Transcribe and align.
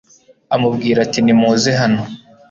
amubwira 0.55 0.97
ati 1.05 1.19
nimuze 1.25 1.69
hano 1.79 2.03